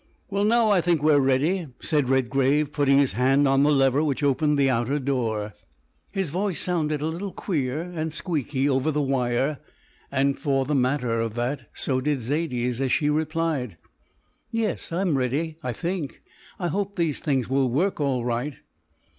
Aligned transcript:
"Well, 0.31 0.45
now 0.45 0.71
I 0.71 0.81
think 0.81 1.03
we're 1.03 1.19
ready," 1.19 1.67
said 1.79 2.09
Redgrave, 2.09 2.73
putting 2.73 2.97
his 2.97 3.11
hand 3.11 3.47
on 3.47 3.61
the 3.61 3.69
lever 3.71 4.03
which 4.03 4.23
opened 4.23 4.57
the 4.57 4.67
outer 4.67 4.97
door. 4.97 5.53
His 6.11 6.31
voice 6.31 6.59
sounded 6.59 7.01
a 7.01 7.05
little 7.05 7.31
queer 7.31 7.83
and 7.83 8.11
squeaky 8.11 8.67
over 8.67 8.89
the 8.89 8.99
wire, 8.99 9.59
and 10.11 10.39
for 10.39 10.65
the 10.65 10.73
matter 10.73 11.19
of 11.21 11.35
that 11.35 11.69
so 11.75 12.01
did 12.01 12.17
Zaidie's 12.19 12.81
as 12.81 12.91
she 12.91 13.11
replied: 13.11 13.77
"Yes, 14.49 14.91
I'm 14.91 15.19
ready, 15.19 15.57
I 15.61 15.71
think. 15.71 16.23
I 16.57 16.69
hope 16.69 16.95
these 16.95 17.19
things 17.19 17.47
will 17.47 17.69
work 17.69 17.99
all 18.01 18.25
right." 18.25 18.55